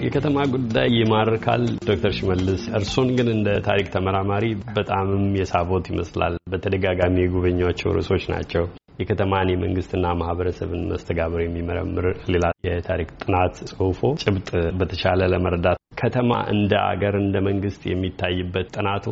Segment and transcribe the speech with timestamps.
[0.00, 4.44] የከተማ ጉዳይ ይማርካል። ዶክተር ሽመልስ እርሶን ግን እንደ ታሪክ ተመራማሪ
[4.76, 8.64] በጣምም የሳቦት ይመስላል። በተደጋጋሚ የጎበኟቸው ርዕሶች ናቸው።
[9.00, 14.48] የከተማን የመንግስትና ማህበረሰብን መስተጋብር የሚመረምር ሌላ የታሪክ ጥናት ጽሁፎ ጭብጥ
[14.80, 19.06] በተሻለ ለመረዳት ከተማ እንደ አገር እንደ መንግስት የሚታይበት ጥናቱ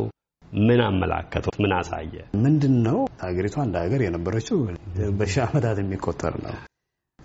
[0.59, 1.53] ምን አመላከተው?
[1.63, 2.13] ምን አሳየ?
[2.43, 4.57] ምንድን ነው ሀገሪቷ እንደ ሀገር የነበረችው
[5.19, 6.55] በሺህ ዓመታት የሚቆጠር ነው።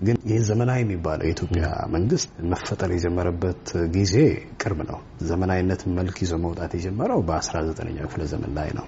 [0.01, 1.65] ግን ይህ ዘመናዊ የሚባለው የኢትዮጵያ
[1.95, 3.65] መንግስት መፈጠር የጀመረበት
[3.95, 4.15] ጊዜ
[4.63, 8.87] ቅርብ ነው። ዘመናዊነት መልክ ይዞ መውጣት የጀመረው በ19ኛው ክፍለ ዘመን ላይ ነው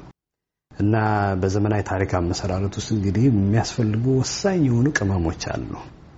[0.70, 0.94] እና
[1.42, 5.70] በዘመናዊ ታሪክ አመሰራረት ውስጥ እንግዲህ የሚያስፈልጉ ወሳኝ የሆኑ ቅመሞች አሉ።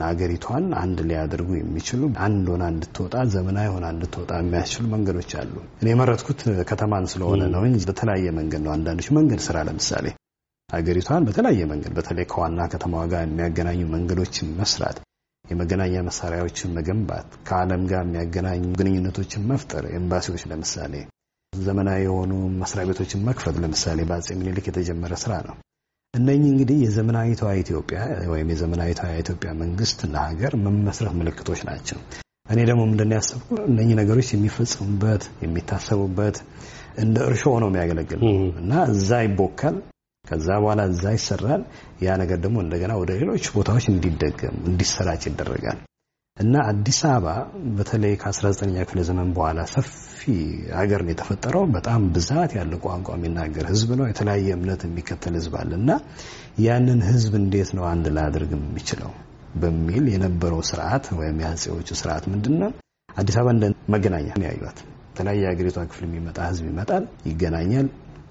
[0.03, 6.41] ሀገሪቷን አንድ ሊያደርጉ የሚችሉ አንድ ሆና እንድትወጣ ዘመናዊ ሆና እንድትወጣ የሚያስችሉ መንገዶች አሉ። እኔ የመረጥኩት
[6.71, 10.07] ከተማን ስለሆነ ነው እንጂ በተለያየ መንገድ ነው። አንዳንዶች መንገድ ስራ ለምሳሌ
[10.69, 14.97] ሀገሪቷን በተለያየ መንገድ በተለይ ከዋና ከተማዋ ጋር የሚያገናኙ መንገዶችን መስራት፣
[15.45, 20.95] የመገናኛ መሳሪያዎችን መገንባት፣ ከዓለም ጋር የሚያገናኙ ግንኙነቶችን መፍጠር፣ ኤምባሲዎች ለምሳሌ
[21.53, 25.57] ዘመናዊ የሆኑ መስሪያ ቤቶችን መክፈት ለምሳሌ በአፄ ምኒልክ የተጀመረ ስራ ነው።
[26.15, 27.99] እነኚህ እንግዲህ የዘመናዊቷ ኢትዮጵያ
[28.31, 31.99] ወይም የዘመናዊቷ ኢትዮጵያ መንግስትና ሀገር መመስረት ምልክቶች ናቸው።
[32.53, 36.37] እኔ ደግሞ ምንድን ያሰብኩ እነኚህ ነገሮች የሚፈጸሙበት የሚታሰቡበት
[36.99, 38.21] እንደ እርሾ ሆነው የሚያገለግል
[38.63, 39.77] እና እዛ ይቦካል
[40.29, 41.63] ከዛ በኋላ እዛ ይሰራል።
[42.03, 45.79] ያ ነገር ደግሞ እንደገና ወደ ሌሎች ቦታዎች እንዲደገም እንዲሰራጭ ይደረጋል
[46.37, 47.29] እና አዲስ አበባ
[47.77, 50.21] በተለይ ከ19ኛ ክፍለ ዘመን በኋላ ሰፊ
[50.77, 55.73] ሀገር ነው የተፈጠረው። በጣም ብዛት ያለው ቋንቋ የሚናገር ህዝብ ነው። የተለያየ እምነት የሚከተል ህዝብ አለ
[55.81, 55.91] እና
[56.67, 59.11] ያንን ህዝብ እንዴት ነው አንድ ላያደርግ የሚችለው
[59.57, 62.71] በሚል የነበረው ስርዓት ወይም የአፄዎቹ ስርዓት ምንድን ነው?
[63.17, 64.79] አዲስ አበባ እንደ መገናኛ ያዩት።
[65.11, 67.87] የተለያየ የሀገሪቷ ክፍል የሚመጣ ህዝብ ይመጣል፣ ይገናኛል፣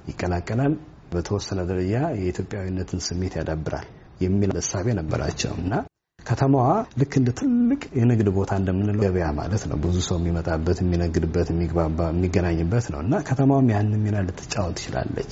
[0.10, 0.74] ይቀላቀላል
[1.12, 3.88] በተወሰነ ደረጃ የኢትዮጵያዊነትን ስሜት ያዳብራል
[4.24, 5.74] የሚል እሳቤ ነበራቸው እና
[6.20, 12.08] ከተማዋ ልክ እንደ ትልቅ የንግድ ቦታ እንደምንለው ገበያ ማለት ነው። ብዙ ሰው የሚመጣበት፣ የሚነግድበት፣ የሚግባባ፣
[12.12, 15.32] የሚገናኝበት ነው እና ከተማዋም ያንን ሚና ልትጫወት ትችላለች።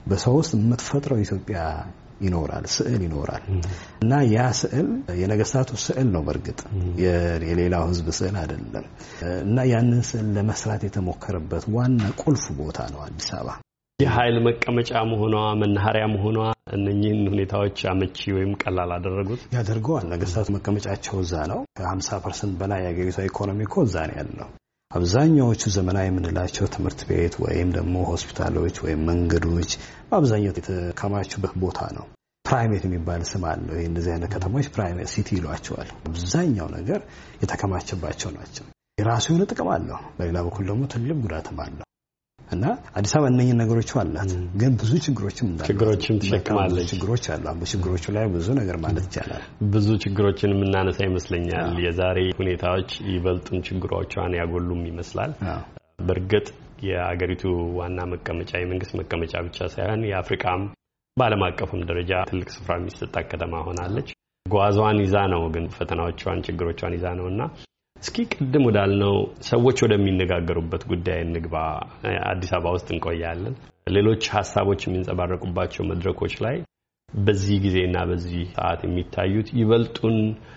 [0.00, 1.58] በሰው ውስጥ የምትፈጥረው ኢትዮጵያ
[2.22, 3.44] ይኖራል፣ ስዕል ይኖራል
[4.02, 4.88] እና ያ ስዕል
[5.20, 6.60] የነገስታቱ ስዕል ነው። በእርግጥ
[7.44, 8.86] የሌላው ህዝብ ስዕል አይደለም
[9.44, 13.58] እና ያንን ስዕል ለመስራት የተሞከረበት ዋና ቁልፍ ቦታ ነው አዲስ አበባ።
[13.98, 16.38] የኃይል መቀመጫ መሆኗ መናኸሪያ መሆኗ
[16.76, 23.18] እነኚህን ሁኔታዎች አመቺ ወይም ቀላል አደረጉት ያደርገዋል። ነገስታቱ መቀመጫቸው እዛ ነው። ከ50 percent በላይ የሀገሪቷ
[23.28, 24.48] ኢኮኖሚ እኮ እዛ ነው ያለው።
[24.90, 29.70] አብዛኛዎቹ ዘመናዊ የምንላቸው ትምህርት ቤት ወይም ደግሞ ሆስፒታሎች ወይም መንገዶች
[30.08, 32.06] በአብዛኛው የተከማቹበት ቦታ ነው።
[32.44, 37.00] primate የሚባል ስም አለው። ይህ እንደዚህ አይነት ከተሞች primate city ይሏቸዋል። አብዛኛው ነገር
[37.42, 38.66] የተከማቸባቸው ናቸው።
[38.98, 41.86] የራሱ የሆነ ጥቅም አለው። በሌላ በኩል ደግሞ ትልቅ ጉዳትም አለው።
[42.52, 42.64] እና
[42.96, 44.30] አዲስ አበባ እነኝን ነገሮች አላት፣
[44.60, 49.42] ግን ብዙ ችግሮችም ችግሮችም ትሸክማለች። ችግሮች አሉ። በችግሮቹ ላይ ብዙ ነገር ማለት ይቻላል።
[49.74, 55.32] ብዙ ችግሮችን የምናነሳ ይመስለኛል። የዛሬ ሁኔታዎች ይበልጡን ችግሮቿን ያጎሉም ይመስላል።
[56.02, 56.46] በእርግጥ
[56.86, 57.42] የአገሪቱ
[57.78, 60.62] ዋና መቀመጫ የመንግስት መቀመጫ ብቻ ሳይሆን የአፍሪካም
[61.16, 64.08] በዓለም አቀፍም ደረጃ ትልቅ ስፍራ የሚሰጣት ከተማ ሆናለች።
[64.46, 67.42] ጓዟን ይዛ ነው ግን ፈተናዎቿን ችግሮቿን ይዛ ነው እና
[68.02, 69.16] እስኪ ቅድም ወዳልነው
[69.48, 71.56] ሰዎች ወደሚነጋገሩበት ጉዳይ እንግባ።
[72.30, 73.54] አዲስ አበባ ውስጥ እንቆያለን።
[73.96, 76.56] ሌሎች ሀሳቦች የሚንጸባረቁባቸው መድረኮች ላይ
[77.08, 80.16] በዚህ ጊዜና በዚህ ሰዓት የሚታዩት ይበልጡን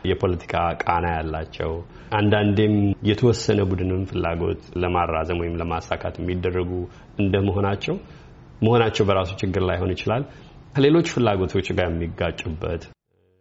[0.10, 1.72] የፖለቲካ ቃና ያላቸው
[2.20, 2.76] አንዳንዴም
[3.10, 6.72] የተወሰነ ቡድንን ፍላጎት ለማራዘም ወይም ለማሳካት የሚደረጉ
[7.20, 7.98] እንደመሆናቸው
[8.62, 10.26] መሆናቸው በራሱ ችግር ላይሆን ይችላል።
[10.76, 12.84] ከሌሎች ፍላጎቶች ጋር የሚጋጩበት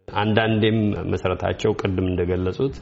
[0.07, 0.77] አንዳንዴም
[1.11, 2.75] መሰረታቸው ቅድም እንደገለጹት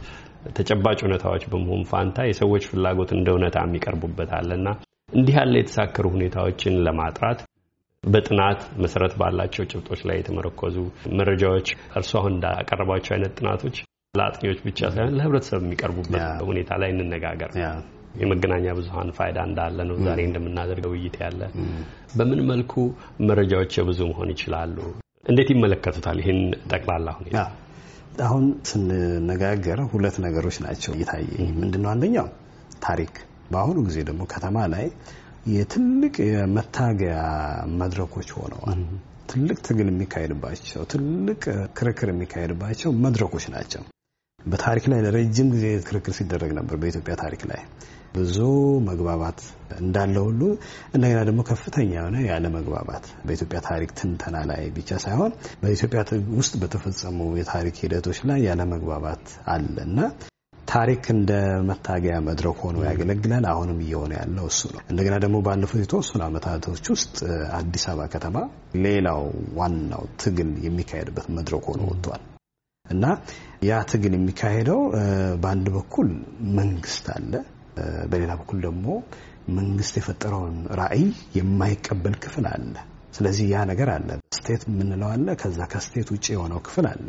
[0.55, 4.67] ተጨባጭ እውነታዎች በመሆን ፋንታ የሰዎች ፍላጎት እንደ እውነታ የሚቀርቡበት አለና
[5.13, 7.39] እንዲህ ያለ የተሳከሩ ሁኔታዎችን ለማጥራት
[8.03, 10.77] በጥናት መሰረት ባላቸው ጭብጦች ላይ የተመረኮዙ
[11.19, 11.67] መረጃዎች
[11.99, 13.75] እርሱ አሁን እንዳቀረባቸው አይነት ጥናቶች
[14.13, 17.51] ለአጥኚዎች ብቻ ሳይሆን ለሕብረተሰብ የሚቀርቡበት ሁኔታ ላይ እንነጋገር።
[18.21, 21.41] የመገናኛ ብዙኃን ፋይዳ እንዳለ ነው ዛሬ እንደምናደርገው ውይይት ያለ
[22.17, 22.73] በምን መልኩ
[23.29, 24.77] መረጃዎች የብዙ መሆን ይችላሉ?
[25.25, 26.39] እንዴት ይመለከቱታል ይህን
[26.71, 27.41] ጠቅላላ ሁኔታ?
[28.21, 31.89] አሁን ስንነጋገር ሁለት ነገሮች ናቸው እየታየኝ። ምንድነው?
[31.93, 32.27] አንደኛው
[32.81, 33.13] ታሪክ፣
[33.51, 34.85] በአሁኑ ጊዜ ደግሞ ከተማ ላይ
[35.47, 37.15] የትልቅ የመታገያ
[37.79, 38.81] መድረኮች ሆነዋል።
[39.29, 41.41] ትልቅ ትግል የሚካሄድባቸው፣ ትልቅ
[41.77, 43.83] ክርክር የሚካሄድባቸው መድረኮች ናቸው።
[44.39, 47.61] በታሪክ ላይ ለረጅም ጊዜ ክርክር ሲደረግ ነበር። በኢትዮጵያ ታሪክ ላይ
[48.15, 48.37] ብዙ
[48.87, 49.39] መግባባት
[49.79, 50.41] እንዳለ ሁሉ
[50.93, 55.31] እንደገና ደግሞ ከፍተኛ የሆነ ያለ መግባባት በኢትዮጵያ ታሪክ ትንተና ላይ ብቻ ሳይሆን
[55.63, 56.01] በኢትዮጵያ
[56.37, 59.99] ውስጥ በተፈጸሙ የታሪክ ሂደቶች ላይ ያለ መግባባት አለ እና
[60.67, 61.31] ታሪክ እንደ
[61.67, 67.17] መታገያ መድረክ ሆኖ ያገለግላል። አሁንም እየሆነ ያለው እሱ ነው። እንደገና ደግሞ ባለፉት የተወሰኑ ዓመታቶች ውስጥ
[67.57, 68.37] አዲስ አበባ ከተማ
[68.85, 69.21] ሌላው
[69.59, 72.23] ዋናው ትግል የሚካሄድበት መድረክ ሆኖ ወጥቷል
[72.85, 73.05] እና
[73.67, 74.79] ያ ትግል የሚካሄደው
[75.43, 76.09] በአንድ በኩል
[76.57, 77.33] መንግስት አለ፣
[78.11, 78.87] በሌላ በኩል ደግሞ
[79.57, 81.05] መንግስት የፈጠረውን ራዕይ
[81.37, 82.73] የማይቀበል ክፍል አለ።
[83.15, 87.07] ስለዚህ ያ ነገር አለ። ስቴት የምንለው አለ። ከዛ ከስቴት ውጭ የሆነው ክፍል አለ።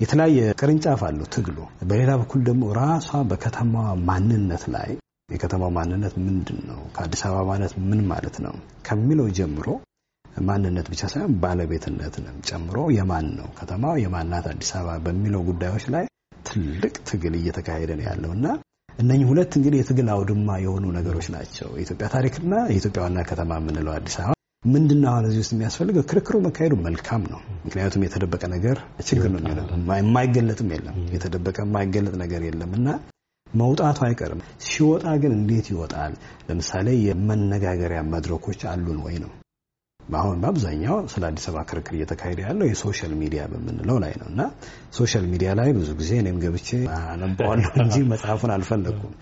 [0.00, 1.58] የተለያየ ቅርንጫፍ አለው ትግሉ።
[1.88, 4.90] በሌላ በኩል ደግሞ ራሷ በከተማዋ ማንነት ላይ
[5.28, 8.54] የከተማው ማንነት ምንድን ነው፣ ከአዲስ አበባ ማለት ምን ማለት ነው
[8.88, 9.66] ከሚለው ጀምሮ
[10.42, 16.04] ማንነት ብቻ ሳይሆን ባለቤትነትንም ጨምሮ የማን ነው ከተማው የማናት አዲስ አበባ በሚለው ጉዳዮች ላይ
[16.48, 18.46] ትልቅ ትግል እየተካሄደ ነው ያለው እና
[18.96, 24.16] እነኚህ ሁለት እንግዲህ የትግል አውድማ የሆኑ ነገሮች ናቸው። የኢትዮጵያ ታሪክና የኢትዮጵያ ዋና ከተማ የምንለው አዲስ
[24.20, 24.32] አበባ
[24.64, 26.04] ምንድን ነው አሁን እዚህ ውስጥ የሚያስፈልገው?
[26.10, 28.76] ክርክሩ መካሄዱ መልካም ነው። ምክንያቱም የተደበቀ ነገር
[29.08, 29.66] ችግር ነው የሚሆነው።
[30.00, 32.88] የማይገለጥም የለም፣ የተደበቀ የማይገለጥ ነገር የለም እና
[33.46, 36.14] መውጣቱ አይቀርም። ሲወጣ ግን እንዴት ይወጣል?
[36.48, 39.30] ለምሳሌ የመነጋገሪያ መድረኮች አሉን ወይ ነው
[40.14, 44.42] አሁን በአብዛኛው ስለ አዲስ አበባ ክርክር እየተካሄደ ያለው የ social media በምንለው ላይ ነው እና
[44.96, 46.68] social media ላይ ብዙ ጊዜ እኔም ገብቼ
[47.12, 49.14] አነባዋለሁ እንጂ መጻፉን አልፈለግኩም።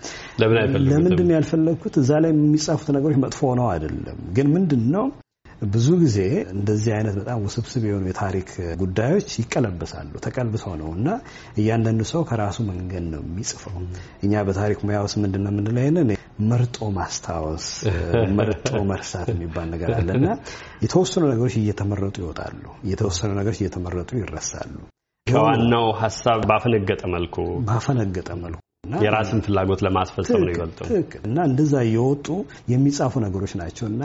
[0.89, 1.95] ለምንድን ነው ያልፈለግኩት?
[2.01, 5.05] እዛ ላይ የሚጻፉት ነገሮች መጥፎ ነው አይደለም፣ ግን ምንድን ነው
[5.67, 6.17] ብዙ ጊዜ
[6.53, 8.49] እንደዚህ አይነት በጣም ውስብስብ የሆኑ የታሪክ
[8.81, 11.07] ጉዳዮች ይቀለበሳሉ። ተቀልብሰው ነው እና
[11.57, 13.75] እያንዳንዱ ሰው ከራሱ መንገድ ነው የሚጽፈው።
[14.25, 15.83] እኛ በታሪክ ሙያ ውስጥ ምንድን ነው የምንለው
[16.43, 17.65] መርጦ ማስታወስ፣
[18.37, 20.27] መርጦ መርሳት የሚባል ነገር አለ እና
[20.83, 24.73] የተወሰኑ ነገሮች እየተመረጡ ይወጣሉ፣ የተወሰኑ ነገሮች እየተመረጡ ይረሳሉ።
[25.27, 27.35] ከዋናው ሀሳብ ባፈነገጠ መልኩ
[27.69, 28.59] ባፈነገጠ መልኩ
[29.03, 30.87] የራስን ፍላጎት ለማስፈጸም ነው ይበልጠው
[31.27, 32.27] እና እንደዛ እየወጡ
[32.73, 34.03] የሚጻፉ ነገሮች ናቸው እና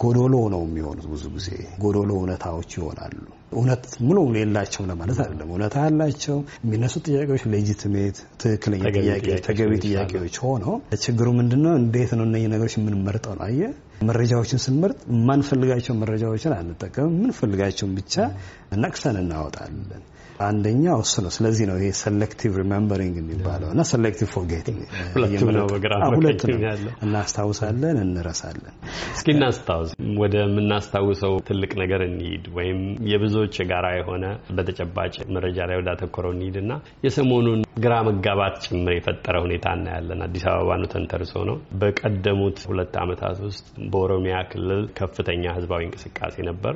[0.00, 1.48] ጎዶሎ ነው የሚሆኑት። ብዙ ጊዜ
[1.82, 3.16] ጎዶሎ እውነታዎች ይሆናሉ።
[3.52, 10.74] እውነት ሙሉ የላቸው ለማለት አይደለም። እውነታ ያላቸው የሚነሱት ጥያቄዎች legitimate፣ ትክክለኛ ጥያቄዎች፣ ተገቢ ጥያቄዎች ሆነው
[11.04, 11.74] ችግሩ ምንድነው?
[11.82, 13.44] እንዴት ነው እነዚህ ነገሮች የምንመርጠው ነው?
[13.46, 18.14] አየህ መረጃዎችን ስንመርጥ የማንፈልጋቸው መረጃዎችን አንጠቀምም። የምንፈልጋቸውን ብቻ
[18.82, 20.02] ነቅሰን እናወጣለን።
[20.40, 24.80] አንደኛው እሱ ነው። ስለዚህ ነው ይሄ selective remembering የሚባለው እና selective forgetting
[26.16, 28.74] ሁለት ነው። እናስታውሳለን፣ እንረሳለን።
[29.14, 29.90] እስኪ እናስታውስ።
[30.22, 32.80] ወደምናስታውሰው ትልቅ ነገር እንሂድ፣ ወይም
[33.12, 34.24] የብዙዎች የጋራ የሆነ
[34.56, 36.72] በተጨባጭ መረጃ ላይ ወዳተኮረው እንሂድ እና
[37.06, 43.64] የሰሞኑን ግራ መጋባት ጭምር የፈጠረ ሁኔታ እናያለን። አዲስ አበባኑ ተንተርሶ ነው። በቀደሙት ሁለት ዓመታት ውስጥ
[43.92, 46.74] በኦሮሚያ ክልል ከፍተኛ ህዝባዊ እንቅስቃሴ ነበር።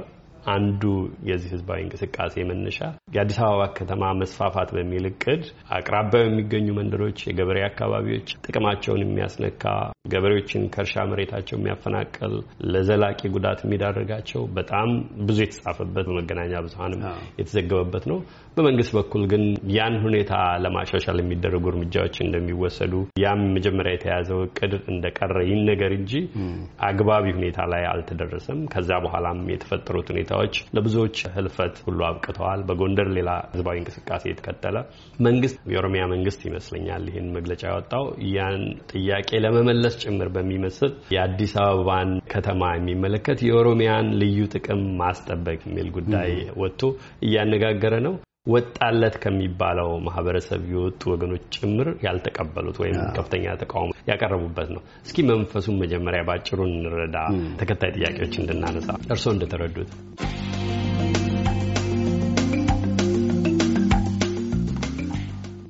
[0.49, 0.83] አንዱ
[1.29, 2.79] የዚህ ህዝባዊ እንቅስቃሴ መነሻ
[3.15, 5.43] የአዲስ አበባ ከተማ መስፋፋት በሚል እቅድ
[5.77, 9.65] አቅራቢያው የሚገኙ መንደሮች፣ የገበሬ አካባቢዎች ጥቅማቸውን የሚያስነካ
[10.09, 12.35] ገበሬዎችን ከእርሻ መሬታቸው የሚያፈናቀል
[12.73, 14.89] ለዘላቂ ጉዳት የሚዳርጋቸው በጣም
[15.29, 17.03] ብዙ የተጻፈበት በመገናኛ ብዙኃንም
[17.41, 18.19] የተዘገበበት ነው።
[18.57, 19.43] በመንግስት በኩል ግን
[19.75, 20.33] ያን ሁኔታ
[20.65, 26.13] ለማሻሻል የሚደረጉ እርምጃዎች እንደሚወሰዱ ያም መጀመሪያ የተያዘው እቅድ እንደቀረ ይነገር እንጂ
[26.89, 33.77] አግባቢ ሁኔታ ላይ አልተደረሰም። ከዛ በኋላም የተፈጠሩት ሁኔታዎች ለብዙዎች ህልፈት ሁሉ አብቅተዋል። በጎንደር ሌላ ህዝባዊ
[33.81, 34.77] እንቅስቃሴ የተከተለ
[35.29, 38.63] መንግስት የኦሮሚያ መንግስት ይመስለኛል ይህን መግለጫ ያወጣው ያን
[38.93, 46.83] ጥያቄ ለመመለስ ጭምር በሚመስል የአዲስ አበባን ከተማ የሚመለከት የኦሮሚያን ልዩ ጥቅም ማስጠበቅ የሚል ጉዳይ ወጥቶ
[47.27, 48.17] እያነጋገረ ነው።
[48.47, 56.23] ወጣለት ከሚባለው ማህበረሰብ የወጡ ወገኖች ጭምር ያልተቀበሉት ወይም ከፍተኛ ተቃውሞ ያቀረቡበት ነው። እስኪ መንፈሱን መጀመሪያ
[56.29, 57.17] ባጭሩ እንረዳ፣
[57.61, 59.91] ተከታይ ጥያቄዎች እንድናነሳ። እርስዎ እንደተረዱት